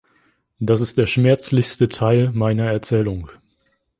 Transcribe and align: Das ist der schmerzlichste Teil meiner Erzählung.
Das 0.59 0.81
ist 0.81 0.97
der 0.97 1.05
schmerzlichste 1.05 1.87
Teil 1.87 2.31
meiner 2.31 2.65
Erzählung. 2.71 3.29